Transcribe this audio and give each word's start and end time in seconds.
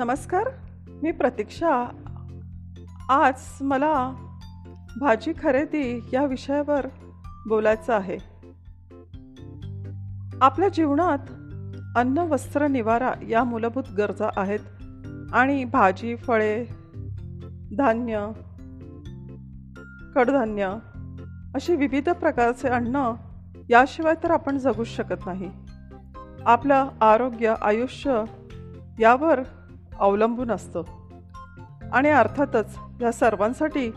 नमस्कार 0.00 0.48
मी 1.02 1.10
प्रतीक्षा. 1.12 1.84
आज 3.08 3.40
मला 3.60 4.12
भाजी 5.00 5.32
खरेदी 5.42 6.08
या 6.12 6.24
विषयावर 6.24 6.86
बोलायचं 7.48 7.94
आहे. 7.94 8.16
आपल्या 10.42 10.68
जीवनात 10.68 11.18
अन्न 11.96 12.18
वस्त्र 12.18 12.66
निवारा 12.66 13.12
या 13.28 13.44
मूलभूत 13.44 13.84
गरजा 13.96 14.28
आहेत 14.36 14.58
आणि 15.32 15.64
भाजी 15.64 16.16
फळे 16.16 16.64
धान्य 17.78 18.30
कडधान्य 20.14 20.76
अशी 21.54 21.76
विविध 21.76 22.10
प्रकारचे 22.10 22.68
अन्न 22.68 23.12
याशिवाय 23.70 24.14
तर 24.22 24.30
आपण 24.30 24.58
जगूच 24.58 24.88
शकत 24.88 25.26
नाही. 25.26 25.50
आपलं 26.46 26.88
आरोग्य 27.00 27.54
आयुष्य 27.62 28.24
यावर 28.98 29.40
अवलंबून 30.00 30.50
असतं. 30.50 30.82
आणि 31.92 32.08
अर्थातच 32.08 32.78
या 33.00 33.12
सर्वांसाठी 33.12 33.90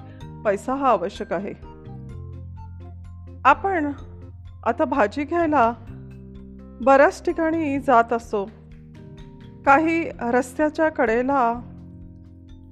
पैसा 0.45 0.75
हा 0.75 0.89
आवश्यक 0.89 1.33
आहे. 1.33 1.53
आपण 3.45 3.91
आता 4.65 4.85
भाजी 4.85 5.23
घ्यायला 5.23 5.73
बऱ्याच 6.81 7.25
ठिकाणी 7.25 7.79
जात 7.79 8.13
असतो. 8.13 8.45
काही 9.65 10.09
रस्त्याच्या 10.21 10.89
कडेला 10.89 11.61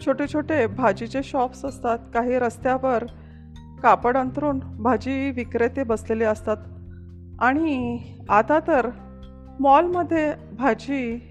छोटे 0.05 0.27
छोटे 0.27 0.67
भाजीचे 0.67 1.23
शॉप्स 1.23 1.65
असतात. 1.65 1.99
काही 2.13 2.39
रस्त्यावर 2.39 3.03
कापड 3.83 4.17
अंतरून 4.17 4.59
भाजी 4.59 5.31
विक्रेते 5.31 5.83
बसलेले 5.83 6.25
असतात. 6.25 6.57
आणि 7.39 8.01
आता 8.29 8.59
तर 8.59 8.89
मॉलमध्ये 9.59 10.33
भाजी 10.57 11.30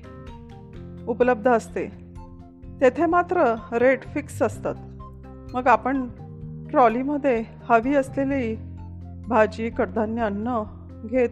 उपलब्ध 1.08 1.48
असते. 1.48 1.86
तेथे 2.80 3.06
मात्र 3.06 3.54
रेट 3.72 4.02
फिक्स 4.02 4.42
असतात. 4.42 4.74
मग 5.54 5.66
आपण 5.66 6.08
ट्रॉलीमध्ये 6.70 7.44
हवी 7.62 7.94
असलेली 7.94 8.56
भाजी 9.28 9.70
कडधान्य 9.70 10.22
अन्न 10.22 10.62
घेत 11.04 11.28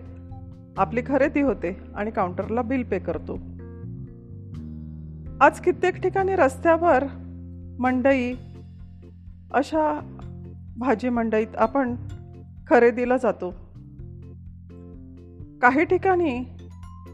आपली 0.78 1.02
खरेदी 1.06 1.40
होते 1.40 1.80
आणि 1.94 2.10
काउंटरला 2.10 2.62
बिल 2.62 2.82
पे 2.82 2.98
करतो. 2.98 3.34
आज 5.40 5.60
कित्येक 5.60 5.96
ठिकाणी 5.96 6.36
रस्त्यावर 6.36 7.04
मंडई 7.78 8.34
अशा 9.52 10.00
भाजी 10.78 11.08
मंडईत 11.08 11.56
आपण 11.56 11.94
खरेदीला 12.68 13.16
जातो. 13.16 13.50
काही 15.62 15.84
ठिकाणी 15.84 16.44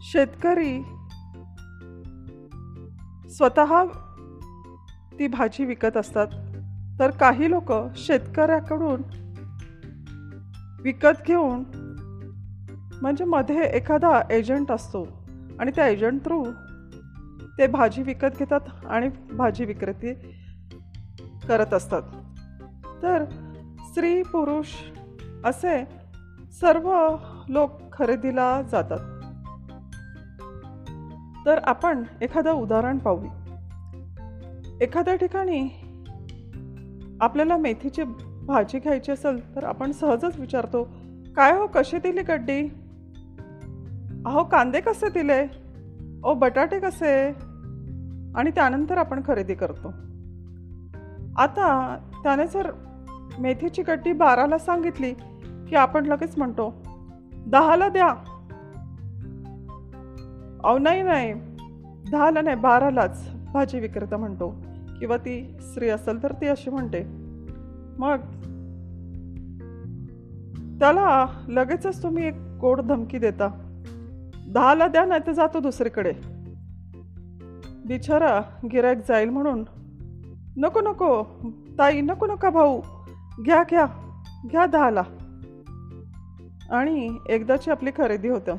शेतकरी 0.00 0.84
स्वतः 3.36 3.84
ती 5.18 5.27
भाजी 5.27 5.64
विकत 5.64 5.96
असतात. 5.96 6.27
तर 6.98 7.10
काही 7.10 7.50
लोक 7.50 7.72
शेतकऱ्याकडून 7.96 9.02
विकत 10.82 11.22
घेऊन 11.26 11.62
म्हणजे 13.02 13.24
मध्ये 13.24 13.64
एखादा 13.64 14.20
एजंट 14.30 14.70
असतो 14.70 15.06
आणि 15.58 15.70
त्या 15.70 15.88
एजंट 15.88 16.24
थ्रू 16.24 16.44
ते 17.58 17.66
भाजी 17.66 18.02
विकत 18.02 18.38
घेतात 18.38 18.60
आणि 18.86 19.08
भाजी 19.08 19.64
विक्रेती 19.64 20.14
करत 21.48 21.74
असतात. 21.74 22.02
तर 23.02 23.24
स्त्री 23.91 24.22
पुरुष 24.22 24.66
असे 25.44 25.84
सर्व 26.60 27.16
लोक 27.48 27.92
खरेदीला 27.92 28.62
जातात. 28.62 29.13
तर 31.47 31.61
आपण 31.64 32.03
एखादं 32.23 32.53
उदाहरण 32.53 32.98
पाहू 32.98 33.25
एखाद्या 34.81 35.14
ठिकाणी 35.14 35.69
आपल्याला 37.21 37.56
मेथीची 37.56 38.03
भाजी 38.47 38.78
घ्यायची 38.78 39.12
असेल 39.12 39.54
तर 39.54 39.65
आपण 39.65 39.91
सहजच 39.91 40.38
विचारतो 40.38 40.88
काय 41.37 41.53
हो 41.53 41.66
कशी 41.75 41.99
दिली 41.99 42.22
गड्डी? 42.22 42.69
अहो 44.27 44.44
कांदे 44.44 44.81
कसे 44.81 45.09
दिले? 45.09 45.47
ओ 46.25 46.34
बटाटे 46.34 46.81
कसे? 46.81 47.28
आणि 48.37 48.50
त्यानंतर 48.50 48.99
आपण 48.99 49.21
खरेदी 49.27 49.54
करतो. 49.54 49.88
आता 51.37 51.97
त्याने 52.22 52.47
जर 52.47 52.71
मेथीची 53.38 53.83
गड्डी 53.83 54.12
बाराला 54.12 54.59
सांगितली 54.59 55.15
की 55.69 55.77
आपण 55.77 56.06
लगेच 56.06 56.38
म्हणतो 56.38 56.83
दहाला 57.47 57.88
द्या. 57.88 58.34
अहो 60.64 60.78
नाही 60.78 61.02
नाही. 61.02 61.32
दहाला 62.10 62.41
नाही 62.41 62.56
बारालाच 62.56 63.34
भाजी 63.52 63.80
विक्रेता 63.80 64.16
म्हणतो. 64.16 64.54
किंवा 64.98 65.16
ती 65.16 65.56
स्त्री 65.60 65.88
असेल 65.88 66.22
तर 66.22 66.32
ती 66.32 66.47
अशी 66.47 66.70
म्हणते. 66.70 67.04
मग 67.98 68.16
त्याला 70.78 71.26
लगेचच 71.48 72.03
तुम्ही 72.03 72.26
एक 72.26 72.34
गोड 72.60 72.80
धमकी 72.80 73.19
देता. 73.19 73.48
दहाला 74.48 74.86
द्या 74.86 75.04
नाही 75.04 75.20
तर 75.26 75.32
जातो 75.32 75.60
दुसरीकडे. 75.60 76.12
बिचारा 77.86 78.41
गिरायक 78.72 78.98
जाईल 78.98 79.28
म्हणून. 79.28 79.64
नको 80.56 80.80
नको. 80.80 81.22
ताई 81.78 82.00
नको 82.00 82.26
नका 82.26 82.50
भाऊ. 82.50 82.80
घ्या 83.44 83.62
घ्या. 83.70 83.86
घ्या 84.50 84.66
दहाला. 84.66 85.03
आणि 86.70 87.16
एकदाची 87.28 87.70
आपली 87.70 87.91
खरेदी 87.97 88.28
होतं. 88.28 88.56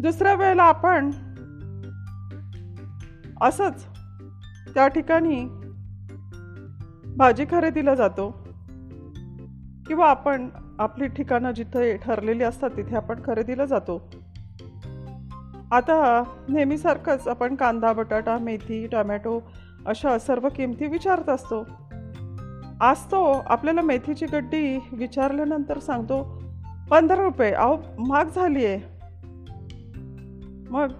दुसऱ्या 0.00 0.34
वेळेला 0.34 0.62
आपण 0.62 1.10
असंच 3.40 3.86
त्या 4.74 4.88
ठिकाणी 4.88 5.44
भाजी 7.16 7.44
खरेदीला 7.50 7.94
जातो 7.94 8.30
किंवा 9.86 10.10
आपण 10.10 10.48
आपली 10.78 11.08
ठिकाणं 11.08 11.50
जिथे 11.50 11.96
ठरलेली 11.96 12.44
असतात 12.44 12.70
तिथे 12.70 12.96
आपण 12.96 13.20
खरेदीला 13.24 13.64
जातो. 13.64 14.10
आता 15.72 16.22
नेहमीसारखंच 16.48 17.28
आपण 17.28 17.54
कांदा 17.54 17.92
बटाटा 17.92 18.38
मेथी 18.38 18.86
टोमॅटो 18.86 19.40
अशा 19.86 20.18
सर्व 20.18 20.48
किमती 20.56 20.86
विचारत 20.86 21.28
असतो. 21.28 21.66
आज 22.80 22.98
तो 23.10 23.32
आपल्याला 23.46 23.80
मेथीची 23.80 24.26
गड्डी 24.26 24.78
विचारल्यानंतर 24.92 25.78
सांगतो 25.78 26.22
पंधरा 26.90 27.22
रुपये. 27.22 27.52
अहो 27.52 27.76
महाग 27.98 28.24
झाली 28.24 28.66
आहे 28.66 28.99
मग 30.70 30.92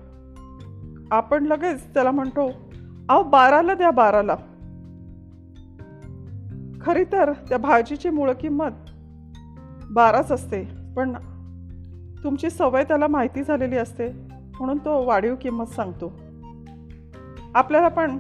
आपण 1.10 1.46
लगेच 1.46 1.94
त्याला 1.94 2.10
म्हणतो 2.10 2.46
अहो 3.08 3.22
बाराला 3.22 3.74
द्या 3.74 3.90
बाराला. 3.90 4.36
खरी 6.80 7.04
तर 7.04 7.32
त्या 7.32 7.58
भाजीची 7.58 8.10
मूळ 8.10 8.32
किंमत 8.32 8.70
बाराच 9.90 10.32
असते 10.32 10.62
पण 10.96 11.12
तुमची 12.24 12.50
सवय 12.50 12.84
त्याला 12.84 13.06
माहिती 13.06 13.42
झालेली 13.42 13.76
असते 13.76 14.12
म्हणून 14.58 14.78
तो 14.78 15.04
वाढीव 15.04 15.34
किंमत 15.42 15.64
सांगतो. 15.64 16.12
आपल्याला 17.54 17.88
पण 17.88 18.18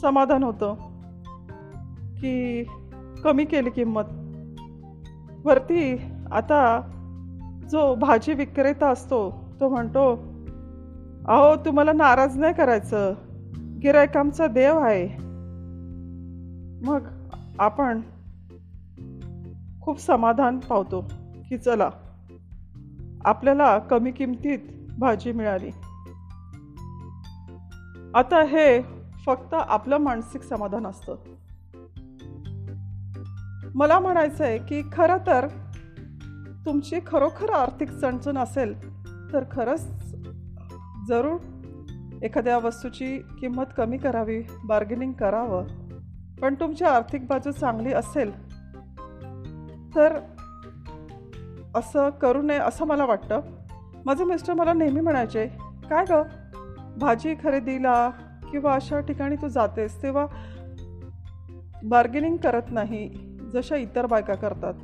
समाधान 0.00 0.42
होतं 0.42 0.74
की 2.20 2.64
कमी 3.24 3.44
केली 3.44 3.70
किंमत. 3.70 4.02
वरती 5.44 6.00
आता 6.32 6.80
जो 7.70 7.94
भाजी 7.94 8.34
विक्रेता 8.34 8.90
असतो 8.90 9.47
तो 9.60 9.68
म्हणतो 9.68 10.12
अहो 11.28 11.56
तुम्हाला 11.56 11.92
नाराज 11.92 12.38
नाही 12.38 12.54
करायचं? 12.54 13.14
गिरायक 13.82 14.16
आमचा 14.16 14.46
देव 14.46 14.78
आहे. 14.78 15.22
मग 16.86 17.00
आपण 17.58 18.00
खूप 19.82 20.00
समाधान 20.00 20.58
पावतो 20.58 21.10
की 21.48 21.58
चला 21.58 21.90
आपल्याला 23.24 23.78
कमी 23.78 24.10
किमतीत 24.10 24.58
भाजी 24.98 25.32
मिळाली. 25.32 25.70
आता 28.14 28.42
हे 28.42 28.82
फक्त 29.26 29.54
आपलं 29.54 29.98
मानसिक 29.98 30.42
समाधान 30.42 30.86
असतं. 30.86 31.16
मला 33.74 34.00
म्हणायचं 34.00 34.44
आहे 34.44 34.58
की 34.58 34.82
खरं 34.92 35.16
तर 35.26 35.46
तुमची 36.66 37.00
खरोखर 37.06 37.50
आर्थिक 37.50 37.90
चणचण 37.90 38.38
असेल 38.38 38.97
तर 39.32 39.44
खरंच 39.50 40.14
जरूर 41.08 41.38
एखाद्या 42.22 42.58
वस्तूची 42.58 43.18
किंमत 43.18 43.64
कमी 43.76 43.98
करावी 43.98 44.42
बार्गेनिंग 44.64 45.12
करावं. 45.12 45.66
पण 46.42 46.54
तुमची 46.54 46.84
आर्थिक 46.84 47.26
बाजू 47.26 47.50
चांगली 47.50 47.92
असेल 47.92 48.30
तर 49.94 50.18
असं 51.74 52.10
करू 52.10 52.42
नये 52.42 52.58
असं 52.58 52.86
मला 52.86 53.04
वाटतं. 53.04 53.40
माझे 54.06 54.24
मिस्टर 54.24 54.54
मला 54.54 54.72
नेहमी 54.72 55.00
म्हणायचे 55.00 55.46
काय 55.90 56.04
गं? 56.04 56.22
भाजी 56.98 57.34
खरेदीला 57.42 58.10
किंवा 58.50 58.74
अशा 58.74 59.00
ठिकाणी 59.00 59.36
तू 59.36 59.48
जातेस 59.48 60.02
तेव्हा 60.02 60.26
बार्गेनिंग 61.84 62.36
करत 62.36 62.62
नाही 62.70 63.08
जशा 63.52 63.76
इतर 63.76 64.06
बायका 64.06 64.34
करतात. 64.34 64.74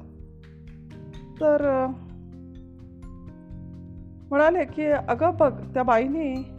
तर 1.41 1.87
म्हणाले 4.31 4.65
की 4.65 4.87
अगं 4.87 5.37
बघ 5.41 5.61
त्या 5.75 5.83
बाईने 5.83 6.51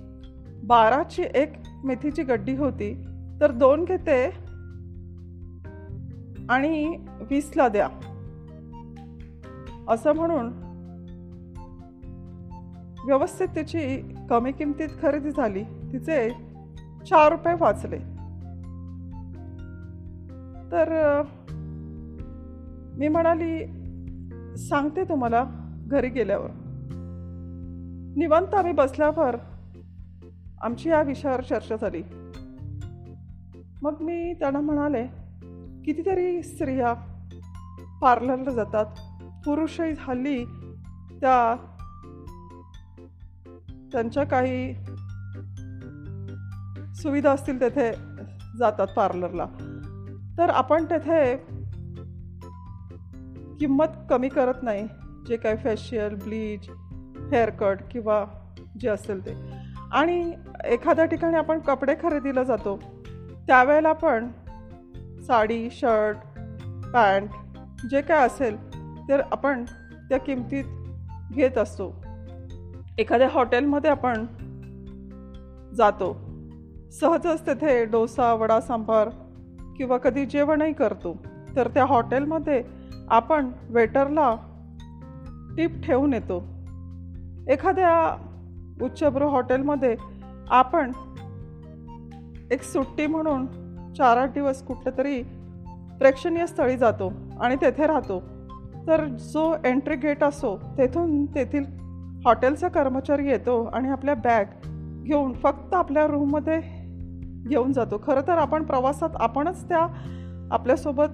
बाराची 0.64 1.24
एक 1.36 1.54
मेथीची 1.84 2.24
गड्डी 2.24 2.56
होती 2.56 3.06
तर 3.42 3.52
दोन 3.52 3.84
घेते 3.84 4.26
आणि 6.50 6.98
वीसला 7.30 7.68
द्या. 7.68 7.90
असं 9.90 10.14
म्हणून 10.14 10.66
व्यवस्थित 13.06 13.48
तिची 13.48 14.02
कमी 14.30 14.52
किमतीत 14.52 14.90
खरेदी 15.02 15.32
झाली. 15.32 15.64
तिचे 15.64 16.30
चार 17.10 17.32
रुपये 17.32 17.54
वाचले. 17.60 17.98
तर 20.72 21.22
मी 22.98 23.08
म्हणाली 23.08 23.66
सांगते 24.58 25.04
तुम्हाला 25.04 25.46
घरी 25.88 26.10
गेल्यावर. 26.10 26.65
निवांत 28.16 28.54
आम्ही 28.54 28.74
बसल्यावर 28.74 29.36
आमची 30.62 30.90
या 30.90 31.02
विषयावर 31.02 31.42
चर्चा 31.42 31.76
झाली. 31.76 32.04
मग 33.82 33.96
मी 34.02 34.34
त्यांना 34.34 34.60
म्हणाले 34.60 35.08
कितीतरी 35.86 36.44
स्त्रिया 36.44 36.94
पार्लरला 38.02 38.52
जातात. 38.52 38.86
पुरुषही 39.46 39.94
हल्ली 39.98 40.46
त्या 41.22 41.56
त्यांच्या 43.92 44.24
काही 44.24 44.74
सुविधा 46.96 47.32
असतील 47.32 47.62
तेथे 47.62 47.92
जातात 48.58 48.88
पार्लरला. 48.88 49.46
तर 50.38 50.50
आपण 50.50 50.86
तेथे 50.86 51.38
किंमत 53.60 54.08
कमी 54.10 54.30
करत 54.30 54.64
नाही. 54.64 54.88
जे 55.28 55.38
काही 55.38 55.56
फेशियल 55.56 56.16
ब्लीच 56.16 56.70
हेअरकट 57.32 57.78
किंवा 57.92 58.26
जे 58.80 58.90
असेल 58.90 59.26
ते. 59.26 59.66
आणि 59.92 60.32
एखाद्या 60.66 61.06
ठिकाणी 61.06 61.38
आपण 61.38 61.60
कपडे 61.60 61.96
खरेदीला 62.02 62.44
जातो 62.44 62.80
त्यावेळेला 63.48 63.94
पण 63.94 64.28
साडी 65.22 65.70
शर्ट 65.72 66.18
पॅन्ट 66.94 67.30
जे 67.90 68.02
काय 68.02 68.26
असेल 68.26 68.74
तर 69.10 69.22
आपण 69.32 69.66
त्या 70.10 70.20
किमतीत 70.20 70.64
घेत 71.34 71.58
असतो. 71.58 72.04
एखाद्या 72.98 73.30
हॉटेलमध्ये 73.32 73.90
आपण 73.90 74.26
जातो. 75.76 76.14
सहजच 76.92 77.48
तेथे 77.48 77.86
डोसा 77.86 78.34
वडा 78.34 78.62
सांबार 78.62 79.10
किंवा 79.78 79.98
कधी 79.98 80.26
जेवणही 80.26 80.74
करतो. 80.74 81.26
तर 81.56 81.68
त्या 81.68 81.86
हॉटेलमध्ये 81.86 82.64
आपण 83.08 83.52
वेटरला 83.70 84.36
टिप 85.58 85.82
ठेवून 85.84 86.14
येतो. 86.14 86.55
एखाद्या 87.50 88.18
उच्चभ्रू 88.82 89.28
हॉटेलमध्ये 89.28 89.96
आपण 90.50 90.92
एक 92.52 92.64
सुट्टी 92.64 93.08
म्हणून 93.08 93.46
चार 93.94 94.18
आठ 94.18 94.34
दिवस 94.34 94.64
कुठलं 94.64 94.98
तरी 94.98 95.24
प्रेक्षणीय 96.00 96.48
स्थळी 96.48 96.78
जातो 96.78 97.14
आणि 97.40 97.56
तेथे 97.56 97.88
राहतो. 97.88 98.20
तर 98.88 99.06
जो 99.06 99.56
एंट्री 99.66 99.96
गेट 99.96 100.24
असो 100.24 100.58
तेथून 100.78 101.26
तेथील 101.26 101.64
हॉटेलचा 102.26 102.68
कर्मचारी 102.68 103.28
येतो 103.28 103.64
आणि 103.64 103.90
आपल्या 103.90 104.16
बॅग 104.16 104.46
घेऊन 105.04 105.34
फक्त 105.34 105.74
आपल्या 105.74 106.08
रूममध्ये 106.08 106.60
घेऊन 107.48 107.74
जातो. 107.74 108.02
खरं 108.08 108.22
तर 108.28 108.38
आपण 108.38 108.64
प्रवासात 108.64 109.10
आपणच 109.16 109.70
त्या 109.70 109.88
आपल्यासोबत 110.52 111.06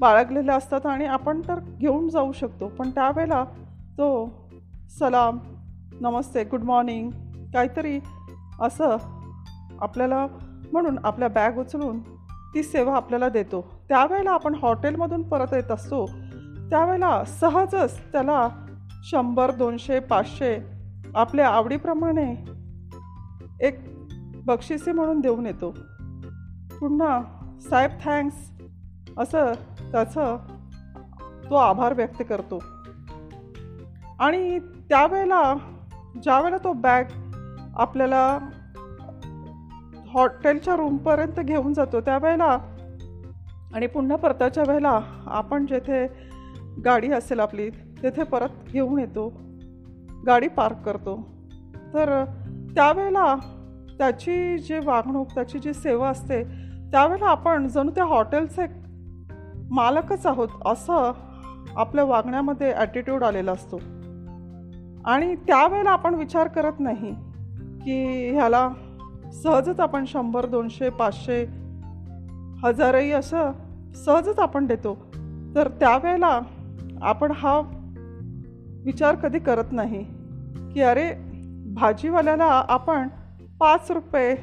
बाळगलेल्या 0.00 0.54
असतात 0.54 0.86
आणि 0.86 1.04
आपण 1.04 1.40
तर 1.40 1.58
घेऊन 1.80 2.08
जाऊ 2.08 2.32
शकतो. 2.32 2.68
पण 2.68 2.90
त्यावेळेला 2.90 3.44
तो 3.98 4.39
सलाम 4.98 5.38
नमस्ते 6.00 6.44
गुड 6.44 6.62
मॉर्निंग 6.62 7.10
काहीतरी 7.54 8.00
असं 8.60 8.96
आपल्याला 9.80 10.26
म्हणून 10.72 10.98
आपल्या 11.04 11.28
बॅग 11.28 11.58
उचलून 11.58 12.00
ती 12.54 12.62
सेवा 12.62 12.96
आपल्याला 12.96 13.28
देतो. 13.28 13.84
त्यावेळेला 13.88 14.30
आपण 14.30 14.54
हॉटेलमधून 14.54 15.22
परत 15.22 15.46
येत 15.52 15.70
असतो. 15.70 16.06
त्यावेळेला 16.70 17.24
सहजच 17.24 18.12
त्याला 18.12 18.48
शंभर 19.02 19.50
दोनशे 19.50 20.00
पाचशे 20.00 20.58
आपल्या 21.14 21.48
आवडीप्रमाणे 21.48 22.44
एक 23.60 23.78
बक्षिसे 24.44 24.92
म्हणून 24.92 25.20
देऊन 25.20 25.46
येतो. 25.46 25.70
पुन्हा 26.80 27.22
साहेब 27.60 27.90
थँक्स 28.04 28.50
असं 29.18 29.52
त्याचं 29.92 30.36
तो 31.50 31.54
आभार 31.54 31.92
व्यक्त 31.92 32.22
करतो. 32.28 32.62
आणि 34.18 34.58
त्यावेळेला 34.90 35.54
ज्यावेळेला 36.22 36.56
तो 36.56 36.72
बॅग 36.72 37.04
आपल्याला 37.76 38.38
हॉटेलच्या 40.08 40.76
रूमपर्यंत 40.76 41.40
घेऊन 41.40 41.72
जातो 41.72 42.00
त्यावेळेला 42.00 42.58
आणि 43.74 43.86
पुन्हा 43.86 44.16
परताच्या 44.16 44.64
वेळेला 44.68 45.00
आपण 45.26 45.66
जेथे 45.66 46.06
गाडी 46.84 47.12
असेल 47.12 47.40
आपली 47.40 47.70
तेथे 47.70 48.22
परत 48.22 48.48
घेऊन 48.72 48.98
येतो. 48.98 49.32
गाडी 50.26 50.48
पार्क 50.48 50.76
करतो. 50.76 51.28
तर 51.94 52.24
त्यावेळेला 52.74 53.34
त्याची 53.98 54.58
जी 54.58 54.78
वागणूक 54.78 55.26
त्याची 55.34 55.58
जी 55.58 55.74
सेवा 55.74 56.08
असते 56.08 56.44
त्यावेळेला 56.92 57.26
आपण 57.26 57.68
जणू 57.68 57.90
त्या 57.90 58.04
हॉटेलचे 58.04 58.66
मालकच 59.70 60.26
आहोत 60.26 60.48
असं 60.66 61.12
आपल्या 61.76 62.04
वागण्यामध्ये 62.04 62.72
ॲटिट्यूड 62.72 63.24
आलेला 63.24 63.52
असतो. 63.52 63.80
आणि 65.04 65.34
त्यावेळेला 65.34 65.90
आपण 65.90 66.14
विचार 66.14 66.48
करत 66.48 66.72
नाही 66.78 67.14
की 67.84 68.28
ह्याला 68.30 68.70
सहजच 69.42 69.80
आपण 69.80 70.04
शंभर 70.06 70.46
दोनशे 70.46 70.90
पाचशे 70.90 71.44
हजारही 72.64 73.12
असं 73.12 73.52
सहजच 73.94 74.38
आपण 74.38 74.66
देतो. 74.66 75.10
तर 75.54 75.68
त्यावेळेला 75.68 76.40
आपण 77.02 77.30
हा 77.30 77.60
विचार 78.84 79.14
कधी 79.14 79.38
करत 79.38 79.72
नाही 79.72 80.04
की 80.72 80.80
अरे 80.80 81.14
भाजीवाल्याला 81.74 82.64
आपण 82.68 83.08
पाच 83.60 83.90
रुपये 83.90 84.36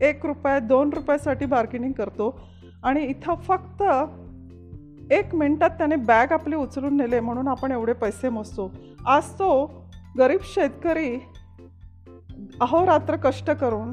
एक 0.00 0.26
रुपये 0.26 0.60
दोन 0.60 0.90
रुपयासाठी 0.92 1.46
बार्गेनिंग 1.46 1.92
करतो 1.92 2.40
आणि 2.82 3.00
इथं 3.00 3.34
फक्त 3.34 3.82
एक 5.12 5.34
मिनटात 5.34 5.70
त्याने 5.70 5.96
बॅग 5.96 6.32
आपली 6.32 6.56
उचलून 6.56 6.96
नेले 6.96 7.20
म्हणून 7.20 7.48
आपण 7.48 7.72
एवढे 7.72 7.92
पैसे 7.92 8.28
मोजतो. 8.28 8.72
आज 9.06 9.30
तो 9.32 9.85
गरीब 10.18 10.40
शेतकरी 10.42 11.22
अहोरात्र 12.60 13.16
कष्ट 13.16 13.50
करून 13.50 13.92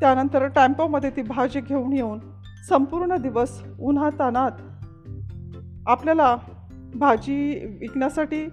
त्यानंतर 0.00 0.48
टॅम्पोमध्ये 0.48 1.10
ती 1.10 1.22
भाजी 1.22 1.60
घेऊन 1.60 1.92
येऊन 1.92 2.20
संपूर्ण 2.68 3.16
दिवस 3.16 3.62
उन्हातानात 3.80 4.50
आपल्याला 5.86 6.36
भाजी 6.94 7.66
विकण्यासाठी 7.80 8.46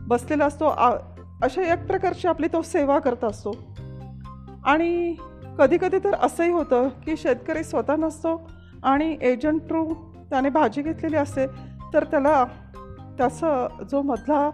बसलेला 0.00 0.46
असतो. 0.46 0.64
आ- 0.64 0.98
अशा 1.42 1.72
एक 1.72 1.86
प्रकारची 1.86 2.28
आपली 2.28 2.46
तो 2.46 2.62
सेवा 2.62 2.98
करत 2.98 3.24
असतो. 3.24 3.52
आणि 4.64 5.14
कधीकधी 5.58 5.98
तर 5.98 6.14
असंही 6.14 6.50
होतं 6.50 6.88
की 6.88 7.16
शेतकरी 7.16 7.64
स्वतः 7.64 7.96
नसतो 7.96 8.50
आणि 8.82 9.16
एजंट 9.22 9.60
थ्रू 9.60 9.94
त्याने 10.30 10.48
भाजी 10.48 10.82
घेतलेली 10.82 11.16
असते 11.16 11.46
तर 11.94 12.04
त्याला 12.04 12.44
त्याचं 13.18 13.68
जो 13.90 14.02
मधला 14.02 14.50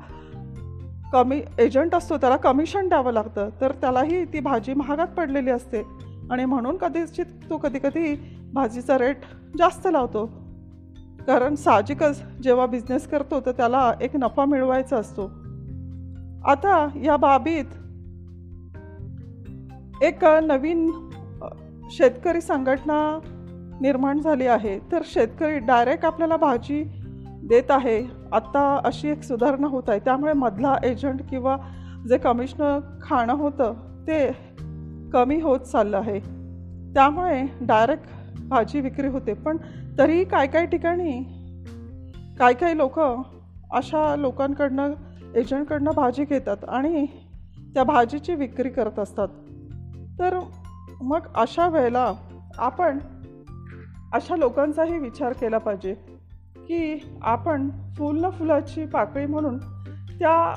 कमी 1.12 1.42
एजंट 1.58 1.94
असतो 1.94 2.16
त्याला 2.16 2.36
कमिशन 2.36 2.88
द्यावं 2.88 3.12
लागतं. 3.12 3.48
तर 3.60 3.72
त्यालाही 3.72 4.24
ती 4.24 4.40
भाजी 4.40 4.74
महागात 4.74 5.06
पडलेली 5.06 5.50
असते. 5.50 5.82
आणि 6.30 6.44
म्हणून 6.44 6.76
कधीचित 6.76 7.24
तो 7.50 7.56
कधी 7.56 7.78
कधी 7.78 8.36
भाजीचा 8.52 8.98
रेट 8.98 9.16
जास्त 9.58 9.88
लावतो. 9.92 10.26
कारण 11.26 11.54
साहजिकच 11.54 12.22
जेव्हा 12.42 12.66
बिझनेस 12.66 13.08
करतो 13.08 13.40
तर 13.40 13.52
त्याला 13.52 13.92
एक 14.00 14.16
नफा 14.16 14.44
मिळवायचा 14.44 14.96
असतो. 14.96 15.22
आता 16.50 16.88
या 17.04 17.16
बाबीत 17.16 17.64
एक 20.02 20.24
नवीन 20.24 21.08
शेतकरी 21.90 22.40
संघटना 22.40 23.18
निर्माण 23.80 24.20
झाली 24.20 24.46
आहे. 24.46 24.78
तर 24.92 25.02
शेतकरी 25.04 25.58
डायरेक्ट 25.58 26.04
आपल्याला 26.04 26.36
भाजी 26.36 26.84
देत 27.48 27.70
आहे. 27.70 28.02
आत्ता 28.32 28.80
अशी 28.84 29.08
एक 29.08 29.22
सुधारणा 29.22 29.66
होत 29.66 29.82
आहे. 29.88 29.98
त्यामुळे 29.98 30.32
मधला 30.32 30.76
एजंट 30.84 31.20
किंवा 31.30 31.56
जे 32.08 32.18
कमिशनर 32.18 32.98
खाणं 33.02 33.32
होतं 33.32 33.74
ते 34.06 34.32
कमी 35.12 35.40
होत 35.40 35.60
चाललं 35.60 35.96
आहे. 35.96 36.18
त्यामुळे 36.94 37.42
डायरेक्ट 37.60 38.04
भाजी 38.48 38.80
विक्री 38.80 39.08
होते. 39.08 39.32
पण 39.32 39.56
तरीही 39.98 40.24
काय 40.24 40.46
काय 40.46 40.66
ठिकाणी 40.66 41.22
काय 42.38 42.52
काही 42.52 42.76
लोक 42.76 43.00
अशा 43.70 44.16
लोकांकडनं 44.16 44.92
एजंटकडनं 45.34 45.90
भाजी 45.96 46.24
घेतात 46.24 46.56
आणि 46.68 47.06
त्या 47.74 47.84
भाजीची 47.84 48.34
विक्री 48.34 48.68
करत 48.68 48.98
असतात. 48.98 49.28
तर 50.18 50.38
मग 51.02 51.20
अशा 51.34 51.68
वेळेला 51.68 52.12
आपण 52.58 52.98
अशा 54.12 54.36
लोकांचाही 54.36 54.98
विचार 54.98 55.32
केला 55.32 55.58
पाहिजे. 55.58 56.09
की 56.70 57.00
आपण 57.22 57.70
फुल 57.70 58.24
न 58.24 58.30
फुलाची 58.30 58.86
पाकळी 58.86 59.26
म्हणून 59.26 59.58
त्या 60.18 60.54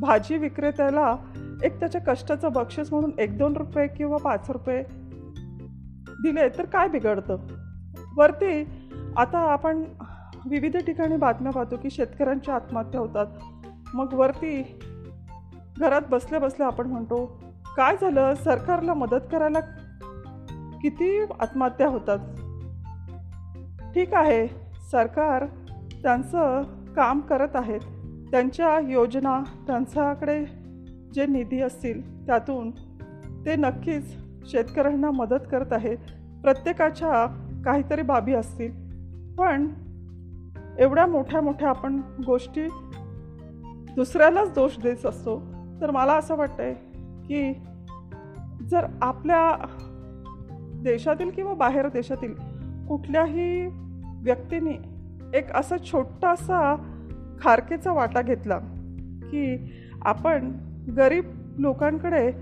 भाजी 0.00 0.36
विक्रेत्याला 0.36 1.16
एक 1.64 1.80
त्याच्या 1.80 2.00
कष्टाचं 2.00 2.52
बक्षीस 2.52 2.92
म्हणून 2.92 3.10
एक 3.18 3.38
दोन 3.38 3.56
रुपये 3.56 3.86
किंवा 3.86 4.16
पाच 4.16 4.50
रुपये 4.50 4.82
दिले 6.08 6.48
तर 6.48 6.64
काय 6.64 6.88
बिघडतं? 6.88 7.36
वरती 8.16 8.64
आता 9.16 9.38
आपण 9.38 9.84
विविध 10.50 10.76
ठिकाणी 10.76 11.16
बातम्या 11.16 11.52
पाहतो 11.52 11.76
की 11.76 11.90
शेतकऱ्यांच्या 11.90 12.54
आत्महत्या 12.54 13.00
होतात. 13.00 13.26
मग 13.94 14.14
वरती 14.14 14.78
घरात 15.80 16.02
बसल्या 16.10 16.40
बसल्या 16.40 16.66
आपण 16.66 16.86
म्हणतो 16.86 17.40
काय 17.76 17.96
झालं? 18.00 18.34
सरकारला 18.34 18.94
मदत 18.94 19.28
करायला 19.32 19.60
किती 20.82 21.20
आत्महत्या 21.40 21.88
होतात? 21.88 22.18
ठीक 23.94 24.14
आहे. 24.14 24.65
सरकार 24.90 25.46
त्यांचं 26.02 26.62
काम 26.96 27.20
करत 27.20 27.48
आहेत. 27.54 27.80
त्यांच्या 28.30 28.78
योजना 28.78 29.42
त्यांच्याकडे 29.66 30.44
जे 31.14 31.26
निधी 31.26 31.60
असतील 31.60 32.26
त्यातून 32.26 32.70
ते 33.46 33.56
नक्कीच 33.56 34.16
शेतकऱ्यांना 34.44 35.10
मदत 35.10 35.46
करत 35.50 35.72
आहेत. 35.72 35.96
प्रत्येकाच्या 36.42 37.26
काहीतरी 37.64 38.02
बाबी 38.02 38.32
असतील. 38.32 38.72
पण 39.38 39.68
एवढ्या 40.78 41.06
मोठ्या 41.06 41.40
मोठ्या 41.40 41.68
आपण 41.68 42.00
गोष्टी 42.26 42.68
दुसऱ्यालाच 43.94 44.52
दोष 44.52 44.78
देत 44.82 45.06
असतो. 45.06 45.42
तर 45.80 45.90
मला 45.90 46.12
असं 46.12 46.36
वाटतंय 46.36 46.74
की 47.28 47.52
जर 48.70 48.86
आपल्या 49.02 49.66
देशातील 50.82 51.30
किंवा 51.30 51.54
बाहेर 51.54 51.88
देशातील 51.88 52.34
कुठल्याही 52.88 53.68
व्यक्तीने 54.26 54.74
एक 55.38 55.52
असा 55.52 55.76
छोटासा 55.92 56.74
खारकेचा 57.40 57.92
वाटा 57.92 58.22
घेतला 58.22 58.58
की 59.30 59.72
आपण 60.02 60.52
गरीब 60.96 61.24
लोकांकडे 61.58 62.32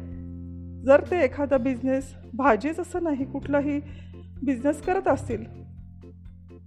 जर 0.83 1.03
ते 1.11 1.25
एखादा 1.25 1.57
बिझनेस 1.57 2.14
भाजीच 2.35 2.81
असं 2.81 3.03
नाही 3.03 3.25
कुठलाही 3.25 3.81
बिझनेस 4.45 4.83
करत 4.83 5.09
असतील 5.09 5.45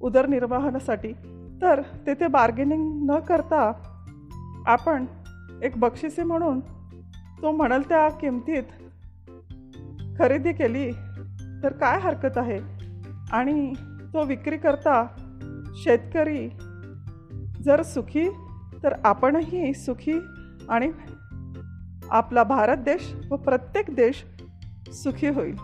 उदरनिर्वाहनासाठी 0.01 1.13
तर 1.61 1.81
तेथे 2.07 2.27
बार्गेनिंग 2.27 3.07
न 3.09 3.19
करता 3.19 3.71
आपण 4.65 5.05
एक 5.63 5.77
बक्षिसे 5.77 6.23
म्हणून 6.23 6.59
तो 7.41 7.51
म्हणाल 7.51 7.81
त्या 7.81 8.09
किमतीत 8.09 8.63
खरेदी 10.19 10.53
केली 10.53 10.91
तर 11.63 11.71
काय 11.71 11.99
हरकत 11.99 12.37
आहे? 12.37 12.59
आणि 13.31 13.73
तो 14.17 14.25
विक्री 14.25 14.57
करता 14.57 15.07
शेतकरी 15.75 16.49
जर 17.63 17.81
सुखी 17.81 18.29
तर 18.83 18.93
आपणही 19.05 19.73
सुखी 19.73 20.13
आणि 20.69 20.91
आपला 22.09 22.43
भारत 22.43 22.77
देश 22.77 23.15
व 23.31 23.35
प्रत्येक 23.35 23.85
देश 23.95 24.25
सुखी 24.93 25.27
होईल 25.27 25.55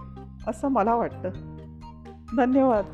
असं 0.48 0.68
मला 0.68 0.96
वाटतं. 0.96 1.30
धन्यवाद. 2.38 2.86